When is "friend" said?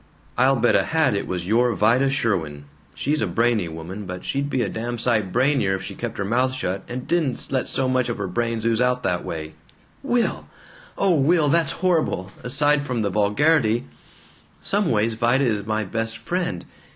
16.17-16.65